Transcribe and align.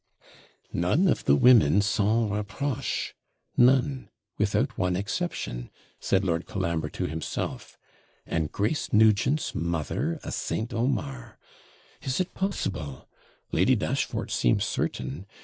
'None 0.73 1.07
of 1.07 1.25
the 1.25 1.35
women 1.35 1.79
SANS 1.79 2.31
REPROCHE! 2.31 3.13
None! 3.55 4.09
without 4.39 4.75
one 4.75 4.95
exception,' 4.95 5.69
said 5.99 6.25
Lord 6.25 6.47
Colambre 6.47 6.89
to 6.89 7.05
himself; 7.05 7.77
'and 8.25 8.51
Grace 8.51 8.91
Nugent's 8.91 9.53
mother 9.53 10.19
a 10.23 10.31
St. 10.31 10.73
Omar! 10.73 11.37
Is 12.01 12.19
it 12.19 12.33
possible? 12.33 13.07
Lady 13.51 13.75
Dashfort 13.75 14.31
seems 14.31 14.65
certain. 14.65 15.27